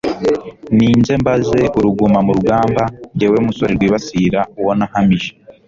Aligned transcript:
ninze 0.75 1.11
mbanze 1.21 1.59
uruguma 1.77 2.19
mu 2.25 2.31
rugamba 2.37 2.83
jyewe 3.17 3.37
musore 3.45 3.71
rwibasira 3.77 4.39
uwo 4.59 4.71
nahamije 4.79 5.31